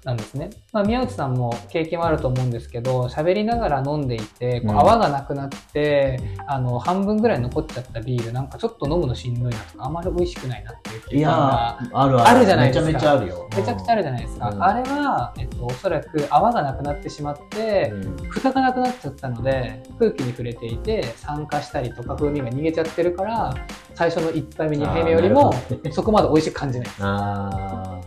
[0.05, 0.51] なんですね。
[0.73, 4.79] まあ、宮内さんも経験はあると思うんですけど、喋りながら飲んでいて、こううん。
[4.81, 12.87] 泡がなくなって、あの、半分ぐらい残っちゃったビール、なんかちょっと飲むのしんどいなとか、あまり美味しくないなっていう経験がー、あるじゃないですか。
[12.87, 13.49] めちゃめちゃあるよ。
[13.57, 14.49] めちゃくちゃあるじゃないですか。
[14.51, 14.63] うん。
[14.63, 18.17] あれは、えっと、おそらく泡がなくなってしまって、うん。
[18.29, 23.55] 蓋がなくなっちゃったので空気に触れていて酸化したりとか風味が逃げちゃってるから
[23.95, 25.55] 最初の1杯目2杯目よりも
[25.93, 26.89] そこまで美味しく感じない。
[27.01, 28.01] あ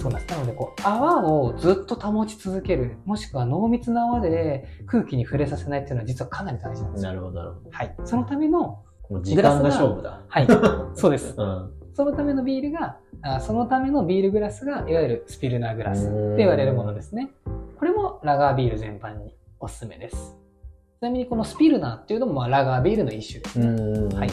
[0.00, 8.82] そうなんですなのでこう泡をずっと保ち続けるもしくは濃密な泡で空気に触れさせないっていうのは実はかなり大事なんでーすよなるほどなるほはいそのための
[9.22, 10.22] 時間が勝負だ。
[10.28, 10.46] はい
[10.94, 11.72] そうですうん。
[11.92, 17.30] そのためのビールが、あそのためのビールグラスが、いわゆるスピルナーグラスって言われるものですね。
[17.76, 20.38] これもラガービール全般におすすめです。
[21.00, 23.66] ちなみにこのスピルナーっていうのもまあラガービールの一種ですね。
[23.66, 24.30] うんはい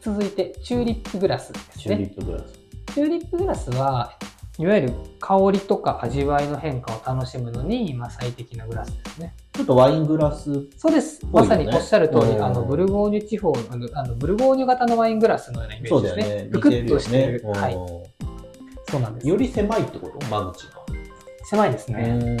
[0.00, 2.14] 続いて、チューリップグラスですチューリね。
[2.16, 2.59] ップグラス。
[2.94, 4.12] チューリップグラスは、
[4.58, 9.34] いわゆる香りとか味わいの変化を楽しむのに、まあ、最適なグラスですね。
[9.52, 10.66] ちょっとワイングラス。
[10.76, 11.20] そうです。
[11.32, 16.42] まさにおっしゃる通り、うんあの、ブルゴーニュ地方の、あのブルゴーニュ型のワイングラスのようなイメージですね。
[16.42, 16.48] ね。
[16.50, 17.42] ぷくっとしてる。
[17.44, 17.74] 似はい。
[18.90, 19.24] そうなんです。
[19.24, 20.26] うんより狭いってこと？
[20.26, 20.80] 間口が。
[21.44, 22.36] 狭いですね。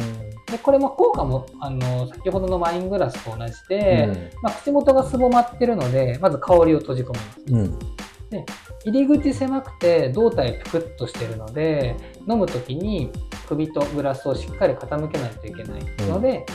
[0.50, 7.40] で、これも効果も、あの、先ほどのワイングラスと同じで、まあ、口元がすぼまってるので、まず香りを閉じ込めます。
[7.48, 7.78] うん。
[8.32, 8.44] うん。
[8.84, 11.96] 入り口狭くて胴体ぷくっとしてるので
[12.28, 13.10] 飲む時に
[13.48, 16.46] 首とグラスをしっかり傾けないといけないので、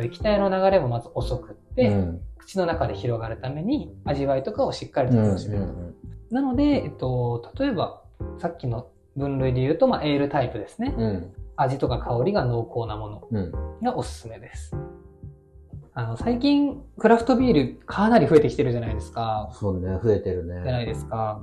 [0.00, 8.02] 液体の流れもまず遅くって、うん口の中で広がるために味わいとかをしっかりとうん楽しめると、なので、えっと、例えば
[8.38, 11.32] さっきの分類で言うと、まあ、エールタイプですねうん。
[11.56, 13.52] 味とか香りが濃厚なものうん。
[13.82, 14.76] がおすすめです
[15.96, 20.60] あの最近クラフトビールかなり増えてきてるじゃないですかそうね、増えてるね。
[20.64, 21.40] じゃないですか。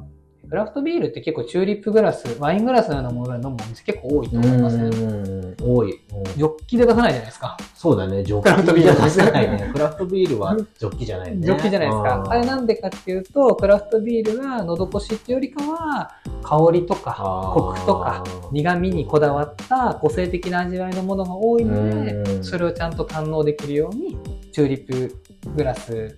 [0.49, 4.89] クラフトビールって結構チューリップグラス、ワイングラスのようなもので飲むお店結構多いとう思いますね。
[4.89, 5.55] ん。
[5.61, 5.93] 多い。
[5.93, 7.57] うんジョッキで出さないじゃないですか。
[7.73, 9.69] そうだね、ジョッキクラフトビールじゃないね。
[9.71, 11.45] クラフトビールはジョッキじゃないね。
[11.45, 12.25] ジョッキじゃないですか。
[12.27, 16.11] あれなんでかっていうと、クラフトビールは喉越しっていうよりかは、
[16.43, 24.17] 香りとか、コクとか、苦味にこだわった個性的な味わいのものが多いので、うんそれをちゃんと堪能できるように、
[24.51, 25.17] チューリップ
[25.55, 26.17] グラス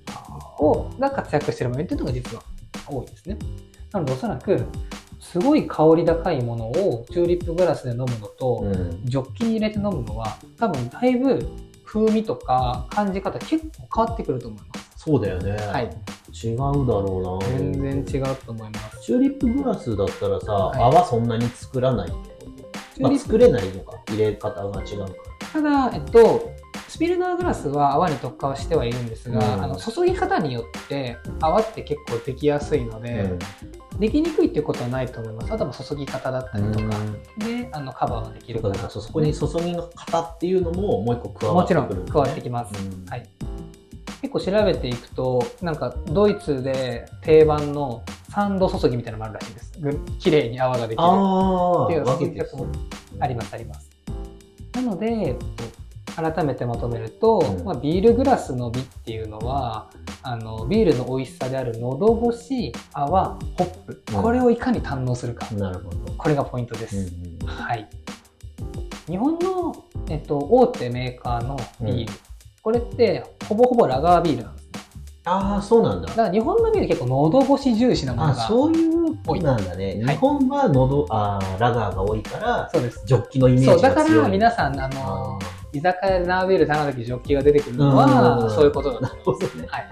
[0.59, 2.43] をが活躍しているものっていうのが実は
[2.87, 3.37] 多いですね。
[3.91, 4.65] なのでおそらく、
[5.19, 9.01] すごい香り高いものをチューリップグラスで飲むのと、うん。
[9.05, 11.47] ジョッキに入れて飲むのは、多分だいぶ
[11.85, 14.93] 風味とか感じ方結構変わってくると思います。
[14.97, 15.51] そうだよね。
[15.51, 15.85] はい。
[16.33, 17.57] 違うだろうな。
[17.57, 19.01] 全然違うと思います。
[19.03, 22.51] チューリップグラスだったらさ、はい泡そんなに作らないってこ
[22.95, 26.51] と、まあ、作れないのか入れ方が違うかただ、えっと、
[26.87, 33.37] スピルナーグラスは泡に特化はしてはいるんですが、うんあの注ぎ方によって泡って結構できやすいのら、で、
[33.99, 35.53] できにくいっていうことはないと思います。
[35.53, 36.89] あとは注ぎ方だったりとか
[37.37, 42.73] で、あのカバーができるかそこに注ぎの方っていうのももう一個加わもちってくるんだね、ろん加わってきます。
[42.83, 43.29] うんはい
[44.21, 49.73] 結構調べていくと、なんかドイツで定番の3度注ぎみたいなのもあるらしいです。
[49.81, 51.05] ぐ綺麗に泡ができる。
[51.05, 52.29] っていう分け
[53.19, 53.92] ありますあります。
[54.73, 55.45] なので、えっと
[56.15, 57.65] 改めてまとめると、うん。
[57.65, 59.89] まあ、ビールグラスの美っていうのは
[60.21, 64.21] あのビールの美味しさである喉越し泡ホップ、うん。
[64.21, 65.51] これをいかに堪能するか。
[65.55, 67.89] なるほど、これがポイントです、うんうんはい。
[69.07, 69.75] 日本の、
[70.09, 72.13] えっと、大手メーカーのビール、
[72.62, 74.62] これってほぼほぼラガービールなんですね
[75.25, 76.07] ああそうなんだ。
[76.07, 80.15] だから日本のビール結構喉越し重視なものあがそういう多いなんだね、はい。
[80.15, 83.01] 日本は喉あーラガーが多いからそうです。
[83.05, 85.39] ジョッキのイメーそうジが強いだから皆さんあのあ
[85.71, 88.51] 居酒屋で生ビール頼んだ時ジョッキが出てくるのはうん。
[88.51, 89.89] そういうことだーなとるほどね、はい。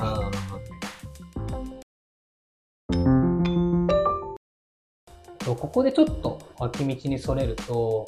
[5.46, 8.06] ここでちょっと脇道にそれると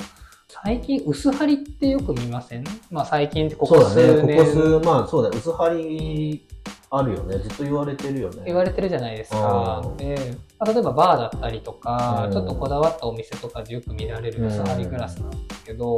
[0.49, 2.63] 最近薄張りってよく見ません？
[2.91, 4.13] まあ最近ってこそうこだね。
[4.13, 6.47] こ数年こ数まあそうだ薄張り
[6.95, 9.97] あるよねずっと言われてるよね言われてるじゃないですかうん。
[9.97, 10.15] で、
[10.59, 15.97] まあ例えばバーだったりとか、うんちょっとこだわったお店とかでよく見られる薄張りグラスなんですけど、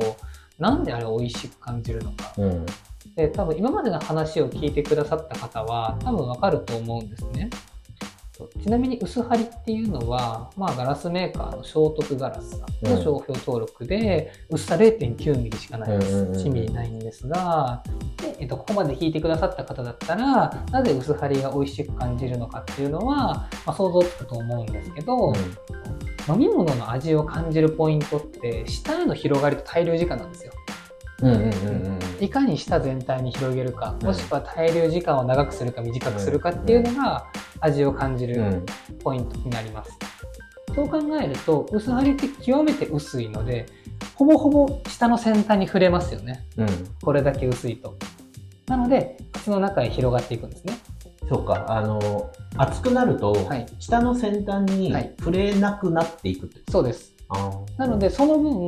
[0.58, 2.34] なんであれ美味しく感じるのか。
[2.38, 2.66] うん
[3.16, 7.50] で、多分今までの話を聞いてくださった方は多分わかると思うんですね。
[8.62, 16.14] ちなみに薄張りっていうのは、まあ、ガラスメーカーの聖徳ガラスの商標登録で、薄さ0.9ミリしかないです。
[16.14, 17.84] うんうんうんうん1ミリないんですが、
[18.22, 25.34] でえっと、ここまで聞いてくださった方だったら、なぜ薄張りが美味しく感じるのかっていうのは、まあ、想像つくと思うんですけど、
[26.28, 30.52] 飲み物の味を感じるポイントって、舌への広がりと滞留時間なんですよ。
[31.22, 32.24] うんうんうんうん。
[32.24, 34.08] いかに舌全体に広げるか、うん。
[34.08, 37.28] もしくは滞留時間を長くするか短くするかっていうのが
[37.60, 38.66] 味を感じるうん。
[39.04, 39.92] ポイントになります。
[40.74, 43.66] そう考えると薄張りって極めて薄いので
[44.16, 46.46] ほぼほぼ舌の先端に触れますよね。
[46.58, 46.68] うん。
[47.02, 47.96] これだけ薄いと。
[48.68, 50.78] なので口の中へ広がっていくんですね。
[51.30, 51.66] そうか。
[51.70, 53.66] あの熱くなると、はい。
[53.80, 55.14] 下の先端にはい。
[55.20, 57.14] 触れなくなっていくって、そうです。
[57.78, 58.66] なのでその分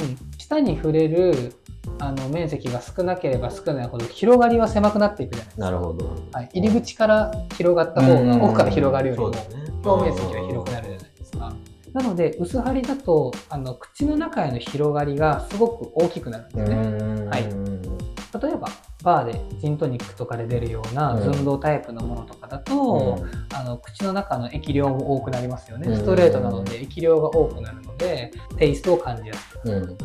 [0.48, 1.54] 舌に触れる
[2.00, 5.66] あの面積が少なければ少ないほど広がりは狭くなっていくじゃないですか。
[5.66, 6.10] なるほど。
[6.32, 9.28] はい、入り口から広がった方が奥から広がるよりも
[9.84, 11.54] 表面積が広くなるじゃないですか。
[11.94, 16.78] なので薄張りだとあの口の中への広がりがすごく大きくなるんですね。
[17.26, 17.44] はい。
[18.42, 18.68] 例えば
[19.04, 23.18] バーでジントニックとかで出るような寸胴タイプのものとかだと、
[23.54, 29.98] あの口の中の液量も多くなりますよね、ストレートなので液量が多くなるのでテイストを感じやすくなる。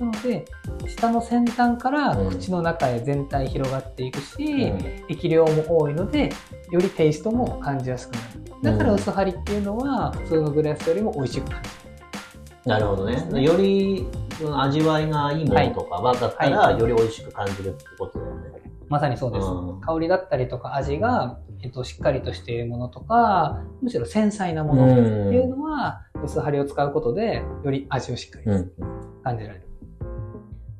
[0.00, 0.44] なので
[0.88, 6.32] 下の先端から口の中へ全体広がっていくし、うん、液量も多いので
[6.70, 8.44] よりテイストも感じやすくなる。
[8.62, 11.84] だから薄張りっていうのは普通のグラスよりも美味しく感じる。
[12.64, 13.42] なるほどね。
[13.42, 14.06] より
[14.56, 18.40] 味わいがいいものとかは、だったら、より美味しく感じるってことだよね。
[18.88, 25.00] まさにそうです、うん、香りだったりとか味が、えっと、しっかりとしているものとか、むしろ繊細なものって
[25.34, 28.46] いうのは、薄張りを使うことで、より味をしっかり
[29.22, 29.68] 感じられる。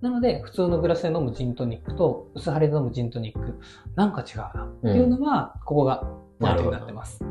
[0.04, 3.58] なので、普通のグラスで飲むジントニックと薄張りで飲むジントニック、
[3.96, 4.66] なんか違うな。
[4.66, 6.04] っていうのは、ここが
[6.38, 7.24] ポイントになってます。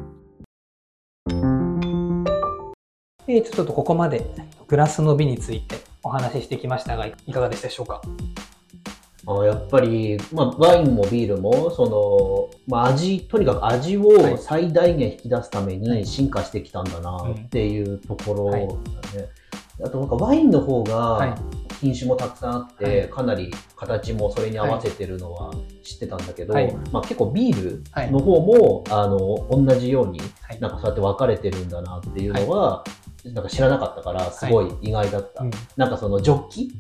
[3.28, 4.26] えー、ちょっとここまで
[4.68, 8.02] グラスの美についてお話ししてきましたが、いかがでしたでしょうか？
[9.28, 18.68] あやっぱり、まあ、ワインもビールもその、まあ、味とにかく味を最大限引き出すために進化してきたんだなっていうところだね、
[19.86, 21.38] あとなんかワインの方が
[21.84, 29.20] 品種もたくさんあって、はい、かなり形もそれに合わせてるのは知ってたんだけど、はい、まあ、結構ビールの方も、あの
[29.52, 30.22] 同じように
[30.62, 32.86] なんかそうやって分かれてるんだなっていうのは、
[33.26, 35.44] なんか知らなかったから、すごい意外だった。
[35.44, 36.72] はいうん、なんかそのジョッキ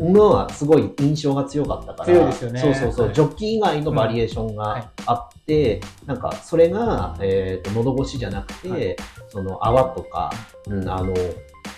[0.00, 2.60] のはすごい印象が強かったから、強いですよね。
[2.60, 8.96] そうそうそう、はい、ジョッキ以外のバリエーションがあって、うん、なんかそれが、えっ、ー、と、喉越しじゃなくて、はい、
[9.28, 10.30] その泡とか、
[10.68, 11.14] うん、あの、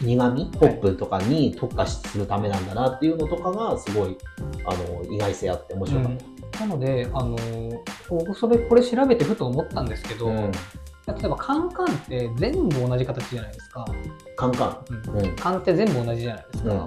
[0.01, 4.17] 苦味ホップとかに特化するためなんだなっていうのとかがすごい
[4.67, 6.65] あの意外性あって面白かった。
[6.65, 7.37] うん、なので、あの
[8.09, 10.53] 僕それこれ調べてふと思ったんですけど、うん
[11.07, 13.85] 例えばカンカンって全部同じ形じゃないですか。
[14.37, 15.11] カンカン。
[15.19, 15.37] うん。
[15.37, 16.73] カンって全部同じじゃないですか。
[16.73, 16.85] うん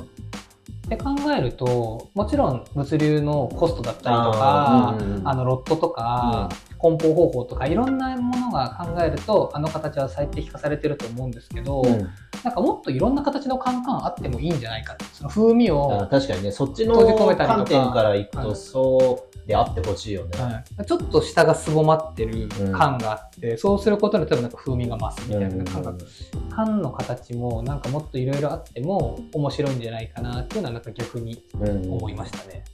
[0.87, 12.09] って考えるともちろん物流のコストだったりとかあ、うんうん、あのロットとか、うん、梱包方法とかいろんなものが考えるとあの形は最適化されてると思うんですけど、うん、
[12.43, 16.51] なんかもっといろんな形のカンカンあってもいいんじゃないかその風味を確かにね。
[16.51, 16.95] そっちの
[17.35, 32.65] 観点からいくとそうであってほしいよね、はい、ちょっと下がすぼまってる感があって、うん、そうすることで多分なんか風味が増すみたいな感覚、うん、缶の形もなんかもっといろいろあっても面白いんじゃないかなっていうのはなんか逆に思いましたね。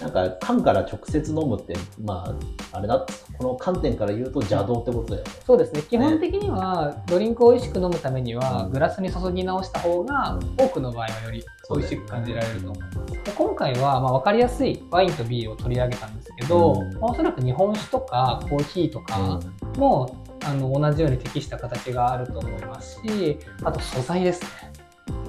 [0.00, 2.36] なんか缶から直接飲むってま
[2.72, 3.06] ああれだ
[3.38, 5.30] この観点から言うと邪道ってことだよね。
[5.44, 5.82] そうですね。
[5.82, 12.72] 基本的にはドリンクを美味しく飲むためには、グラスに注ぎ直した方が多くの場合はより美味しく感じられると。
[12.72, 13.12] 思います。
[13.24, 19.40] で今回はまあ分かりやすいワインとビールを取り上げたんですけど、うん、おそらく日本酒とかコーヒーとか
[19.76, 24.71] も、うん、あの同じように適した形があると思いますしあと素材ですね。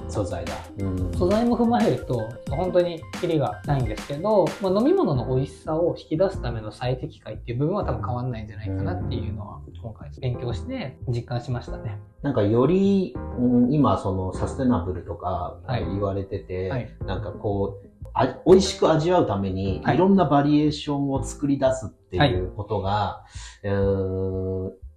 [0.08, 11.98] 素材だ、うん、素材も踏まえると本当にキリがないんですけど、まあ、飲み物の美味しさを引き出すための最適解っていう部分は多分変わんないんじゃないかなっていうのは今回勉強して実感しましたね。
[12.22, 16.84] なんかより、うん、今そのサステナブルとか言われてて、はい。
[16.84, 19.96] はい、なんかこうあ美味しく味わうために、い。
[19.96, 23.24] ろんなバリエーションを作り出すっていうことが、は
[23.64, 23.68] い、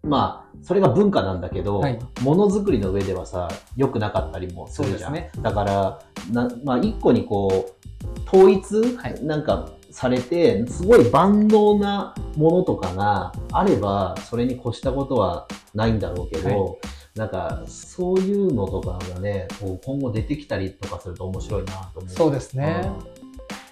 [0.08, 1.82] まあ、それが文化なんだけど、
[2.22, 5.14] ものづくりの上ではさ、良くなかったりもするじゃん。
[5.14, 6.00] ね、だから、
[6.32, 16.78] なまあ、一個にこう、統一、はい、なんかされて、すごい万能なものとかがあれば、それに越したことはないんだろうけど、はい
[17.18, 22.10] なんか、そういうのとかがね、こう今後出てきたりとかすると面白いなと思う。
[22.10, 22.92] そうですね。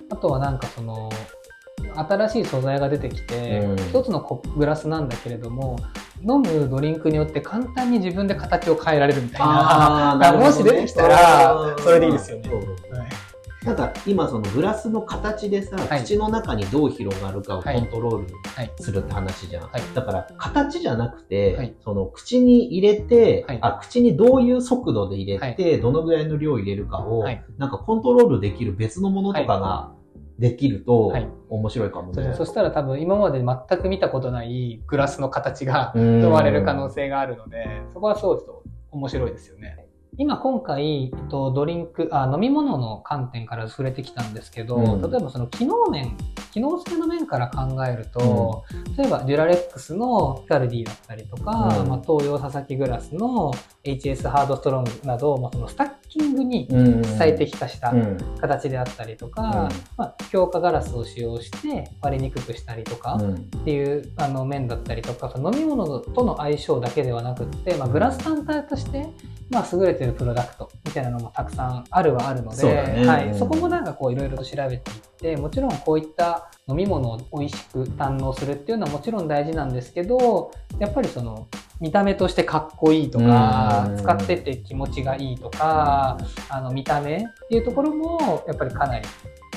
[0.09, 1.11] あとはなんかその、
[1.93, 4.19] 新しい素材が出てきて、うん、一つの
[4.57, 5.77] グラスなんだけれども
[6.21, 12.49] 飲むドリンクによって簡単に自分で形を変えられるみたいな、 ね、もし出てきたらそれでいいですよね。
[13.65, 18.27] なんか今そのグラスの形でさ、はい、口の中にどう広がるかをコントロール
[18.83, 19.67] するって話じゃん。
[19.67, 27.25] はい、だから形じゃなくて、はい、その口に入れて、あ、口にどういう速度で入れて、どのぐらいの量入れるかを、
[27.57, 29.94] なんかコントロールできる別のものとかが
[30.39, 31.13] できると
[31.49, 39.85] 面白いかもね、そしたら多分今まで全く見たことないグラスの形が生まれる可能性があるので、そこはそうすと面白いですよね。
[40.17, 46.15] 今今回、えっと、ドリンクあ飲み物の観点から触れてきたんですけど、うん、例えばその機能面
[46.55, 53.53] 機能性の面から考えると、うん、例えばデュラレックスのヒカルディだったりとか、うん、まあ、東洋佐々木グラスの
[53.83, 56.69] HS ハードストロングなど、まあ、そのスタッキングに
[57.17, 57.93] 最適化した
[58.39, 63.19] 形であったりとか、まあ、強化ガラスを使用して割れにくくしたりとか
[63.57, 69.09] っていうあの面だったりとか飲み物との相性だけではなくって、まあ、グラス単体として
[69.49, 81.47] まあ、優れてるプロダクトみたいなのもたくさんあるはあるので、そ,、ね、はい、そこもなんかこういろいろと調べていってもちろんこういった飲み物を美味しく堪能するっていうのはもちろん大事なんですけどやっぱりその
[81.79, 86.17] 見た目としてかっこいいとか、使ってて気持ちがいいとか、
[86.47, 87.19] あの見た目っ
[87.49, 89.05] ていうところもやっぱりかなり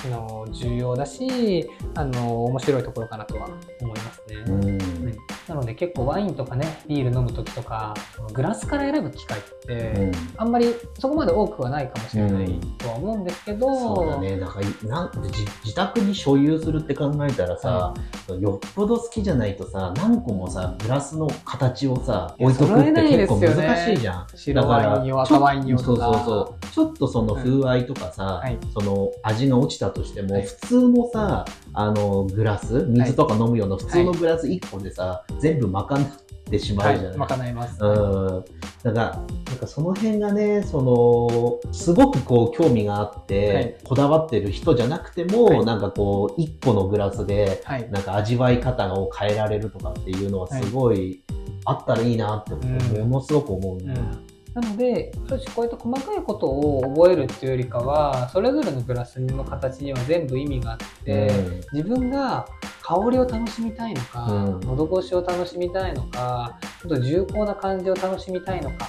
[0.05, 3.49] あの重要だしあの面白いところかなとは
[3.80, 4.97] 思いますね。
[5.13, 5.19] うん。
[5.49, 7.95] なので結構ワインとかねビール飲む時とか
[8.33, 14.37] グラスから選ぶ機会って、あんまりそこまで多くはないかもしれないとは思うんですけど、うん、そうだね。
[14.37, 15.11] なんかなん
[15.65, 17.95] 自宅に所有するって考えたらさ、
[18.29, 24.27] はい、よっぽど好きじゃないとさ何個もさグラスの形をさ置いとくって結構難しいじゃん。
[24.35, 35.97] 白ワイン用赤ワイン用とかそうそうそうちょっとその風合いとかさ、うんはい、その味が落ちたとしても、はい、普通のさあのグラス水とか飲むような普通のグラス1個でさ、全部賄
[36.49, 37.79] ってしまうじゃない、はい、賄います。
[37.81, 38.45] うん。
[38.83, 39.16] だから、
[39.47, 51.23] なんかその辺がね、その、すごくこう興味があって、はい、こだわってる人じゃなくても、はい、なんかこう、1個のグラスで、なんか味わい方を変えられるとかっていうのはすごい、
[51.64, 52.55] あったらいいなって、
[53.03, 54.01] ものすごく思うんだよ。
[54.01, 62.47] うんなので、少しこういった細かいことを覚えるっていうよりかは、それぞれのグラスの形には全部意味があって、うん、自分が
[62.83, 68.89] 香りを楽しみたいのか、うん、喉越しを楽しみたいのか、ちょっと重厚な感じを楽しみたいのか、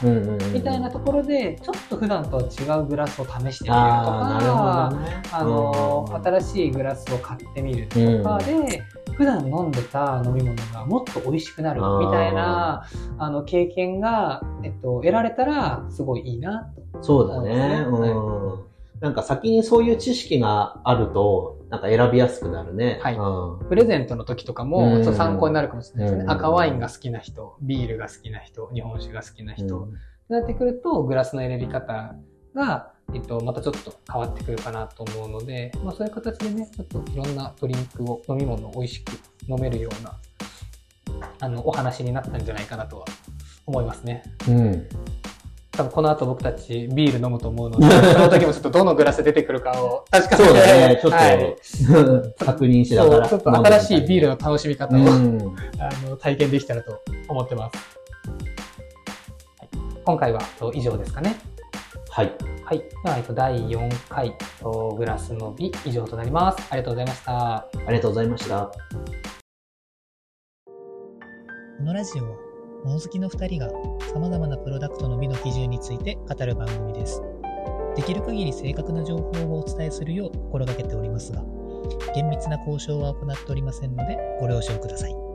[0.53, 8.83] みたいなところで、ちょっと普段とは違うグラスを試してみるとか、ね、あの、うん、新しいグラスを買ってみるとかで、
[9.19, 17.85] 普段飲んでた飲み物がもっと美味しくなるみたいなあの経験が、えっと、得られたらすごいいいなと、そうだね。
[17.85, 18.05] う
[18.57, 18.63] ん、
[19.01, 23.01] なんか先にそういう知識があると、なんか選びやすくなるね。
[23.03, 23.15] はい。
[23.15, 26.25] うん、プレゼントの時とかも、ちょっと参考になるかもしれないですね。
[26.25, 29.83] 赤ワインが好きな人、ビールが好きな人、日本酒が好きな人。
[29.83, 29.97] って
[30.29, 32.15] なってくると、グラスの選び方
[32.55, 39.11] が、えっと、またちょっと変わってくるかなと思うので、まあそういう形でね、ちょっといろんなドリンクを、飲み物を美味しく
[39.47, 40.19] 飲めるような、
[41.39, 43.05] あの、お話になったんじゃないかなとは
[43.65, 44.23] 思いますね。
[44.47, 44.87] うん。
[45.71, 50.45] 多分この後僕たちビール飲むと思うので、 その時もちょっとどのグラス出てくるかを確かに。
[50.45, 51.55] そうだね、ちょっと、はい、
[52.37, 53.29] 確認しながら。
[53.29, 56.99] ちょっと新しいビールの楽しみ方を、うん、あの体験できたらと
[57.29, 57.99] 思ってます。
[60.03, 60.41] 今回は
[60.73, 61.37] 以上ですかね。
[62.11, 62.35] はい。
[62.65, 62.79] はい。
[62.79, 64.35] では、えっと、第4回、
[64.97, 66.67] グラスの美以上となります。
[66.71, 67.55] ありがとうございました。
[67.55, 68.71] ありがとうございました。
[71.77, 72.35] このラジオは
[72.83, 73.69] 物好きの2人が
[74.13, 77.21] 様々なプロダクトの美の基準について語る番組です。
[77.95, 81.43] できる限り正確な情報をお伝えするよう心がけておりますが、
[82.13, 85.28] 厳密な交渉は行っておりませんのでご了承ください。